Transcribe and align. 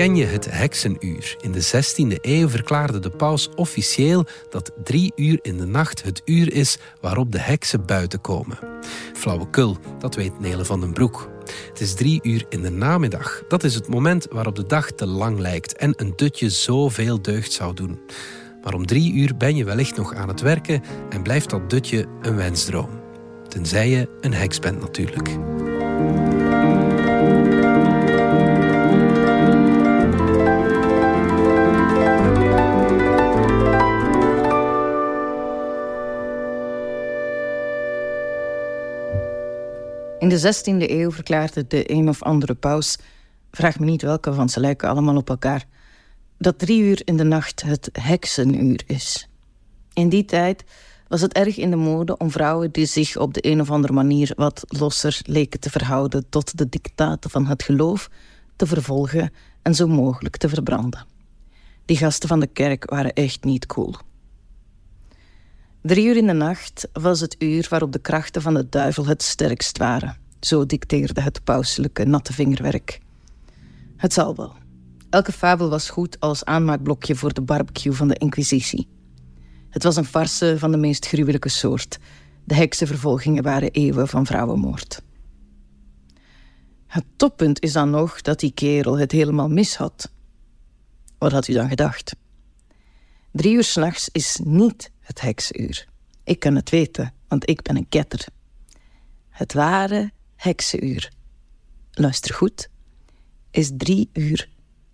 ken 0.00 0.16
je 0.16 0.24
het 0.24 0.50
heksenuur? 0.50 1.36
In 1.40 1.52
de 1.52 1.64
16e 1.64 2.20
eeuw 2.20 2.48
verklaarde 2.48 2.98
de 2.98 3.10
paus 3.10 3.48
officieel 3.54 4.24
dat 4.48 4.72
drie 4.84 5.12
uur 5.16 5.38
in 5.42 5.56
de 5.56 5.66
nacht 5.66 6.02
het 6.02 6.22
uur 6.24 6.52
is 6.52 6.78
waarop 7.00 7.32
de 7.32 7.38
heksen 7.38 7.86
buiten 7.86 8.20
komen. 8.20 8.58
Flauwekul, 9.14 9.76
dat 9.98 10.14
weet 10.14 10.40
Nele 10.40 10.64
van 10.64 10.80
den 10.80 10.92
Broek. 10.92 11.30
Het 11.68 11.80
is 11.80 11.94
drie 11.94 12.20
uur 12.22 12.44
in 12.48 12.62
de 12.62 12.70
namiddag. 12.70 13.42
Dat 13.48 13.64
is 13.64 13.74
het 13.74 13.88
moment 13.88 14.26
waarop 14.30 14.56
de 14.56 14.66
dag 14.66 14.90
te 14.90 15.06
lang 15.06 15.38
lijkt 15.38 15.76
en 15.76 15.92
een 15.96 16.12
dutje 16.16 16.50
zoveel 16.50 17.22
deugd 17.22 17.52
zou 17.52 17.74
doen. 17.74 18.00
Maar 18.62 18.74
om 18.74 18.86
drie 18.86 19.12
uur 19.12 19.36
ben 19.36 19.56
je 19.56 19.64
wellicht 19.64 19.96
nog 19.96 20.14
aan 20.14 20.28
het 20.28 20.40
werken 20.40 20.82
en 21.08 21.22
blijft 21.22 21.50
dat 21.50 21.70
dutje 21.70 22.06
een 22.20 22.36
wensdroom. 22.36 23.00
Tenzij 23.48 23.88
je 23.88 24.08
een 24.20 24.34
heks 24.34 24.58
bent 24.58 24.80
natuurlijk. 24.80 25.28
In 40.20 40.28
de 40.28 40.54
16e 40.54 40.90
eeuw 40.90 41.10
verklaarde 41.10 41.66
de 41.66 41.90
een 41.90 42.08
of 42.08 42.22
andere 42.22 42.54
paus, 42.54 42.98
vraag 43.50 43.78
me 43.78 43.84
niet 43.84 44.02
welke, 44.02 44.34
want 44.34 44.50
ze 44.50 44.60
lijken 44.60 44.88
allemaal 44.88 45.16
op 45.16 45.28
elkaar, 45.28 45.64
dat 46.38 46.58
drie 46.58 46.82
uur 46.82 47.02
in 47.04 47.16
de 47.16 47.24
nacht 47.24 47.62
het 47.62 47.88
heksenuur 47.92 48.82
is. 48.86 49.28
In 49.92 50.08
die 50.08 50.24
tijd 50.24 50.64
was 51.08 51.20
het 51.20 51.32
erg 51.32 51.56
in 51.56 51.70
de 51.70 51.76
mode 51.76 52.16
om 52.16 52.30
vrouwen 52.30 52.72
die 52.72 52.86
zich 52.86 53.16
op 53.16 53.34
de 53.34 53.46
een 53.46 53.60
of 53.60 53.70
andere 53.70 53.92
manier 53.92 54.32
wat 54.36 54.64
losser 54.66 55.20
leken 55.22 55.60
te 55.60 55.70
verhouden 55.70 56.28
tot 56.28 56.58
de 56.58 56.68
dictaten 56.68 57.30
van 57.30 57.46
het 57.46 57.62
geloof, 57.62 58.10
te 58.56 58.66
vervolgen 58.66 59.32
en 59.62 59.74
zo 59.74 59.86
mogelijk 59.86 60.36
te 60.36 60.48
verbranden. 60.48 61.06
Die 61.84 61.96
gasten 61.96 62.28
van 62.28 62.40
de 62.40 62.46
kerk 62.46 62.90
waren 62.90 63.12
echt 63.12 63.44
niet 63.44 63.66
cool. 63.66 63.94
Drie 65.82 66.06
uur 66.06 66.16
in 66.16 66.26
de 66.26 66.32
nacht 66.32 66.88
was 66.92 67.20
het 67.20 67.36
uur 67.38 67.66
waarop 67.70 67.92
de 67.92 67.98
krachten 67.98 68.42
van 68.42 68.54
de 68.54 68.68
duivel 68.68 69.06
het 69.06 69.22
sterkst 69.22 69.78
waren. 69.78 70.16
Zo 70.40 70.66
dicteerde 70.66 71.20
het 71.20 71.44
pauselijke 71.44 72.04
natte 72.04 72.32
vingerwerk. 72.32 73.00
Het 73.96 74.12
zal 74.12 74.36
wel. 74.36 74.54
Elke 75.10 75.32
fabel 75.32 75.70
was 75.70 75.90
goed 75.90 76.20
als 76.20 76.44
aanmaakblokje 76.44 77.14
voor 77.14 77.32
de 77.32 77.40
barbecue 77.40 77.92
van 77.92 78.08
de 78.08 78.14
Inquisitie. 78.14 78.88
Het 79.70 79.82
was 79.82 79.96
een 79.96 80.04
farce 80.04 80.58
van 80.58 80.70
de 80.70 80.76
meest 80.76 81.06
gruwelijke 81.06 81.48
soort. 81.48 81.98
De 82.44 82.54
heksenvervolgingen 82.54 83.42
waren 83.42 83.70
eeuwen 83.70 84.08
van 84.08 84.26
vrouwenmoord. 84.26 85.02
Het 86.86 87.04
toppunt 87.16 87.62
is 87.62 87.72
dan 87.72 87.90
nog 87.90 88.20
dat 88.20 88.40
die 88.40 88.52
kerel 88.52 88.98
het 88.98 89.12
helemaal 89.12 89.48
mis 89.48 89.76
had. 89.76 90.12
Wat 91.18 91.32
had 91.32 91.48
u 91.48 91.52
dan 91.52 91.68
gedacht? 91.68 92.16
Drie 93.32 93.54
uur 93.54 93.64
s'nachts 93.64 94.08
is 94.12 94.40
niet 94.44 94.90
het 95.00 95.20
heksenuur. 95.20 95.86
Ik 96.24 96.38
kan 96.38 96.54
het 96.54 96.70
weten, 96.70 97.14
want 97.28 97.48
ik 97.48 97.62
ben 97.62 97.76
een 97.76 97.88
ketter. 97.88 98.26
Het 99.28 99.52
ware 99.52 100.10
heksenuur, 100.36 101.12
luister 101.90 102.34
goed, 102.34 102.68
is 103.50 103.70
drie 103.76 104.10
uur 104.12 104.48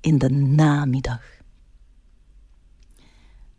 in 0.00 0.18
de 0.18 0.28
namiddag. 0.30 1.22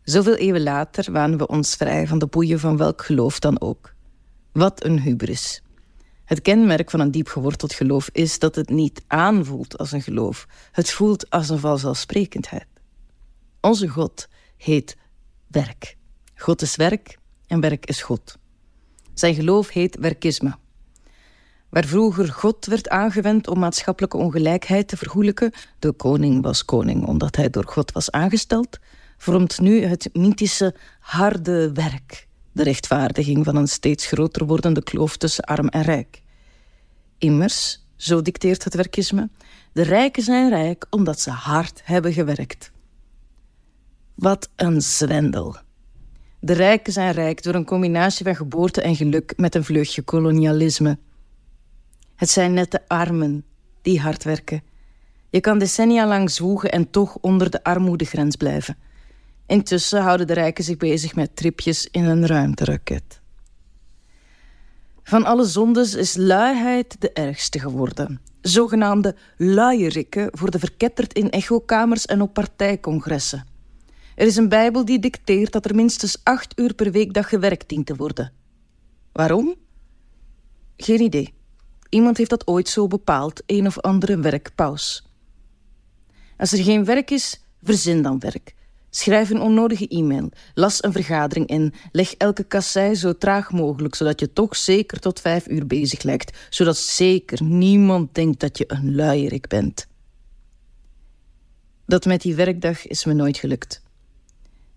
Zoveel 0.02 0.34
eeuwen 0.34 0.62
later 0.62 1.12
waren 1.12 1.38
we 1.38 1.46
ons 1.46 1.74
vrij 1.74 2.06
van 2.06 2.18
de 2.18 2.26
boeien 2.26 2.60
van 2.60 2.76
welk 2.76 3.04
geloof 3.04 3.38
dan 3.38 3.60
ook. 3.60 3.94
Wat 4.52 4.84
een 4.84 5.00
hubris. 5.00 5.62
Het 6.24 6.42
kenmerk 6.42 6.90
van 6.90 7.00
een 7.00 7.10
diep 7.10 7.28
geworteld 7.28 7.72
geloof 7.72 8.08
is 8.12 8.38
dat 8.38 8.54
het 8.54 8.68
niet 8.68 9.02
aanvoelt 9.06 9.78
als 9.78 9.92
een 9.92 10.02
geloof. 10.02 10.46
Het 10.70 10.90
voelt 10.90 11.30
als 11.30 11.48
een 11.48 11.58
vanzelfsprekendheid. 11.58 12.66
Onze 13.60 13.88
God 13.88 14.28
heet 14.62 14.96
werk. 15.46 15.96
God 16.34 16.62
is 16.62 16.76
werk 16.76 17.18
en 17.46 17.60
werk 17.60 17.86
is 17.86 18.02
God. 18.02 18.38
Zijn 19.14 19.34
geloof 19.34 19.68
heet 19.68 19.96
werkisme. 19.96 20.56
Waar 21.68 21.84
vroeger 21.84 22.28
God 22.28 22.66
werd 22.66 22.88
aangewend 22.88 23.48
om 23.48 23.58
maatschappelijke 23.58 24.16
ongelijkheid 24.16 24.88
te 24.88 24.96
vergoelijken, 24.96 25.52
de 25.78 25.92
koning 25.92 26.42
was 26.42 26.64
koning 26.64 27.06
omdat 27.06 27.36
hij 27.36 27.50
door 27.50 27.66
God 27.66 27.92
was 27.92 28.10
aangesteld, 28.10 28.78
vormt 29.16 29.60
nu 29.60 29.84
het 29.84 30.08
mythische 30.12 30.74
harde 31.00 31.72
werk 31.72 32.26
de 32.52 32.62
rechtvaardiging 32.62 33.44
van 33.44 33.56
een 33.56 33.68
steeds 33.68 34.06
groter 34.06 34.46
wordende 34.46 34.82
kloof 34.82 35.16
tussen 35.16 35.44
arm 35.44 35.68
en 35.68 35.82
rijk. 35.82 36.22
Immers, 37.18 37.86
zo 37.96 38.22
dicteert 38.22 38.64
het 38.64 38.74
werkisme, 38.74 39.30
de 39.72 39.82
rijken 39.82 40.22
zijn 40.22 40.48
rijk 40.48 40.86
omdat 40.90 41.20
ze 41.20 41.30
hard 41.30 41.80
hebben 41.84 42.12
gewerkt. 42.12 42.72
Wat 44.14 44.50
een 44.56 44.80
zwendel. 44.80 45.56
De 46.40 46.52
rijken 46.52 46.92
zijn 46.92 47.12
rijk 47.12 47.42
door 47.42 47.54
een 47.54 47.64
combinatie 47.64 48.24
van 48.24 48.36
geboorte 48.36 48.82
en 48.82 48.96
geluk 48.96 49.32
met 49.36 49.54
een 49.54 49.64
vleugje 49.64 50.02
kolonialisme. 50.02 50.98
Het 52.14 52.30
zijn 52.30 52.52
net 52.52 52.70
de 52.70 52.88
armen 52.88 53.44
die 53.82 54.00
hard 54.00 54.24
werken. 54.24 54.62
Je 55.30 55.40
kan 55.40 55.58
decennia 55.58 56.06
lang 56.06 56.30
zwoegen 56.30 56.72
en 56.72 56.90
toch 56.90 57.16
onder 57.20 57.50
de 57.50 57.64
armoedegrens 57.64 58.36
blijven. 58.36 58.76
Intussen 59.46 60.02
houden 60.02 60.26
de 60.26 60.32
rijken 60.32 60.64
zich 60.64 60.76
bezig 60.76 61.14
met 61.14 61.36
tripjes 61.36 61.88
in 61.90 62.04
een 62.04 62.26
ruimteraket. 62.26 63.20
Van 65.02 65.24
alle 65.24 65.44
zondes 65.44 65.94
is 65.94 66.16
luiheid 66.16 66.96
de 67.00 67.12
ergste 67.12 67.58
geworden. 67.58 68.20
Zogenaamde 68.40 69.16
luierikken 69.36 70.38
worden 70.38 70.60
verketterd 70.60 71.12
in 71.12 71.30
echokamers 71.30 72.06
en 72.06 72.20
op 72.20 72.32
partijcongressen. 72.32 73.46
Er 74.22 74.28
is 74.28 74.36
een 74.36 74.48
Bijbel 74.48 74.84
die 74.84 74.98
dicteert 74.98 75.52
dat 75.52 75.64
er 75.64 75.74
minstens 75.74 76.16
acht 76.22 76.58
uur 76.58 76.74
per 76.74 76.90
week 76.90 77.26
gewerkt 77.26 77.68
dient 77.68 77.86
te 77.86 77.96
worden. 77.96 78.32
Waarom? 79.12 79.54
Geen 80.76 81.00
idee. 81.00 81.34
Iemand 81.88 82.16
heeft 82.16 82.30
dat 82.30 82.46
ooit 82.46 82.68
zo 82.68 82.86
bepaald, 82.86 83.42
een 83.46 83.66
of 83.66 83.78
andere 83.78 84.18
werkpaus. 84.18 85.06
Als 86.36 86.52
er 86.52 86.64
geen 86.64 86.84
werk 86.84 87.10
is, 87.10 87.44
verzin 87.62 88.02
dan 88.02 88.18
werk. 88.18 88.54
Schrijf 88.90 89.30
een 89.30 89.40
onnodige 89.40 89.88
e-mail, 89.88 90.28
las 90.54 90.84
een 90.84 90.92
vergadering 90.92 91.46
in, 91.46 91.74
leg 91.92 92.14
elke 92.14 92.44
kassei 92.44 92.94
zo 92.94 93.18
traag 93.18 93.52
mogelijk, 93.52 93.94
zodat 93.94 94.20
je 94.20 94.32
toch 94.32 94.56
zeker 94.56 95.00
tot 95.00 95.20
vijf 95.20 95.48
uur 95.48 95.66
bezig 95.66 96.02
lijkt, 96.02 96.46
zodat 96.50 96.76
zeker 96.76 97.42
niemand 97.42 98.14
denkt 98.14 98.40
dat 98.40 98.58
je 98.58 98.64
een 98.66 98.94
luierik 98.94 99.48
bent. 99.48 99.86
Dat 101.86 102.04
met 102.04 102.22
die 102.22 102.34
werkdag 102.34 102.86
is 102.86 103.04
me 103.04 103.12
nooit 103.12 103.36
gelukt. 103.36 103.81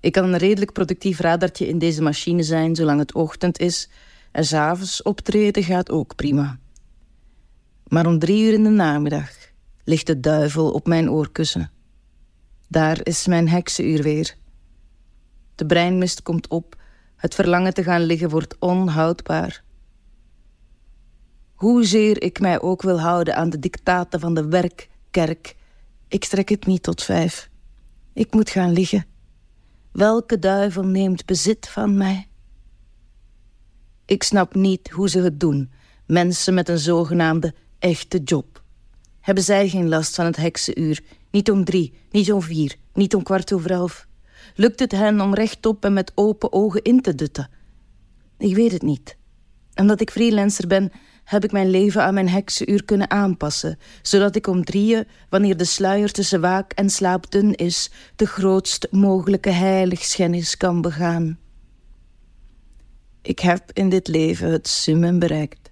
Ik 0.05 0.11
kan 0.11 0.23
een 0.23 0.37
redelijk 0.37 0.71
productief 0.71 1.19
radartje 1.19 1.67
in 1.67 1.79
deze 1.79 2.01
machine 2.01 2.43
zijn 2.43 2.75
zolang 2.75 2.99
het 2.99 3.13
ochtend 3.13 3.59
is 3.59 3.89
en 4.31 4.45
s'avonds 4.45 5.01
optreden 5.01 5.63
gaat 5.63 5.91
ook 5.91 6.15
prima. 6.15 6.59
Maar 7.87 8.05
om 8.05 8.19
drie 8.19 8.45
uur 8.45 8.53
in 8.53 8.63
de 8.63 8.69
namiddag 8.69 9.29
ligt 9.83 10.07
de 10.07 10.19
duivel 10.19 10.71
op 10.71 10.87
mijn 10.87 11.11
oorkussen. 11.11 11.71
Daar 12.67 12.99
is 13.03 13.27
mijn 13.27 13.49
heksenuur 13.49 14.03
weer. 14.03 14.35
De 15.55 15.65
breinmist 15.65 16.21
komt 16.21 16.47
op, 16.47 16.81
het 17.15 17.35
verlangen 17.35 17.73
te 17.73 17.83
gaan 17.83 18.01
liggen 18.01 18.29
wordt 18.29 18.55
onhoudbaar. 18.59 19.63
Hoezeer 21.53 22.21
ik 22.21 22.39
mij 22.39 22.61
ook 22.61 22.81
wil 22.81 22.99
houden 22.99 23.35
aan 23.35 23.49
de 23.49 23.59
dictaten 23.59 24.19
van 24.19 24.33
de 24.33 24.47
werkkerk, 24.47 25.55
ik 26.07 26.23
strek 26.23 26.49
het 26.49 26.65
niet 26.65 26.83
tot 26.83 27.03
vijf. 27.03 27.49
Ik 28.13 28.33
moet 28.33 28.49
gaan 28.49 28.71
liggen. 28.71 29.13
Welke 29.95 30.39
duivel 30.39 30.83
neemt 30.83 31.25
bezit 31.25 31.67
van 31.67 31.97
mij? 31.97 32.27
Ik 34.05 34.23
snap 34.23 34.55
niet 34.55 34.89
hoe 34.89 35.09
ze 35.09 35.19
het 35.19 35.39
doen, 35.39 35.71
mensen 36.05 36.53
met 36.53 36.69
een 36.69 36.79
zogenaamde 36.79 37.53
echte 37.79 38.17
job. 38.17 38.63
Hebben 39.21 39.43
zij 39.43 39.69
geen 39.69 39.87
last 39.87 40.15
van 40.15 40.25
het 40.25 40.35
heksenuur? 40.35 41.03
Niet 41.31 41.51
om 41.51 41.63
drie, 41.63 41.93
niet 42.11 42.31
om 42.31 42.41
vier, 42.41 42.75
niet 42.93 43.15
om 43.15 43.23
kwart 43.23 43.53
over 43.53 43.71
elf. 43.71 44.07
Lukt 44.55 44.79
het 44.79 44.91
hen 44.91 45.21
om 45.21 45.33
rechtop 45.33 45.85
en 45.85 45.93
met 45.93 46.11
open 46.15 46.53
ogen 46.53 46.81
in 46.81 47.01
te 47.01 47.15
dutten? 47.15 47.49
Ik 48.37 48.55
weet 48.55 48.71
het 48.71 48.81
niet. 48.81 49.17
Omdat 49.75 50.01
ik 50.01 50.11
freelancer 50.11 50.67
ben, 50.67 50.91
heb 51.25 51.43
ik 51.43 51.51
mijn 51.51 51.69
leven 51.69 52.03
aan 52.03 52.13
mijn 52.13 52.29
heksenuur 52.29 52.85
kunnen 52.85 53.09
aanpassen, 53.09 53.79
zodat 54.01 54.35
ik 54.35 54.47
om 54.47 54.63
drieën, 54.63 55.07
wanneer 55.29 55.57
de 55.57 55.65
sluier 55.65 56.11
tussen 56.11 56.41
waak 56.41 56.71
en 56.71 56.89
slaap 56.89 57.31
dun 57.31 57.55
is, 57.55 57.91
de 58.15 58.25
grootst 58.25 58.87
mogelijke 58.91 59.49
heiligschennis 59.49 60.57
kan 60.57 60.81
begaan. 60.81 61.39
Ik 63.21 63.39
heb 63.39 63.71
in 63.73 63.89
dit 63.89 64.07
leven 64.07 64.51
het 64.51 64.67
summum 64.67 65.19
bereikt. 65.19 65.71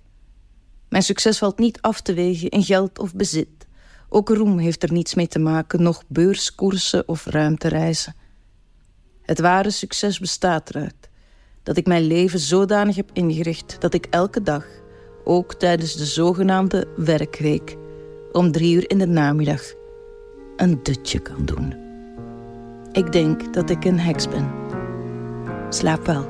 Mijn 0.90 1.04
succes 1.04 1.38
valt 1.38 1.60
niet 1.60 1.82
af 1.82 2.02
te 2.02 2.14
wegen 2.14 2.50
in 2.50 2.64
geld 2.64 3.00
of 3.00 3.14
bezit. 3.14 3.68
Ook 4.10 4.30
roem 4.30 4.58
heeft 4.58 4.84
er 4.84 4.92
niets 4.92 5.14
mee 5.14 5.28
te 5.28 5.40
maken, 5.40 5.84
nog 5.84 6.04
beurskoersen 6.08 7.08
of 7.08 7.26
ruimtereizen. 7.26 8.16
Het 9.22 9.40
ware 9.40 9.72
succes 9.72 10.20
bestaat 10.20 10.70
eruit 10.70 11.10
dat 11.64 11.78
ik 11.78 11.88
mijn 11.88 12.04
leven 12.04 12.40
zodanig 12.40 12.96
heb 12.96 13.10
ingericht 13.14 13.76
dat 13.82 13.94
ik 13.94 14.06
elke 14.10 14.42
dag 14.42 14.66
ook 15.24 15.54
tijdens 15.54 15.96
de 15.96 16.06
zogenaamde 16.06 16.88
werkweek 16.96 17.78
om 18.32 18.52
drie 18.52 18.76
uur 18.76 18.90
in 18.90 18.98
de 18.98 19.08
namiddag 19.08 19.62
een 20.56 20.80
dutje 20.84 21.20
kan 21.20 21.46
doen. 21.46 21.74
Ik 22.92 23.12
denk 23.12 23.54
dat 23.54 23.70
ik 23.70 23.86
een 23.86 24.00
heks 24.00 24.30
ben. 24.30 24.52
Slaap 25.70 26.06
wel. 26.06 26.26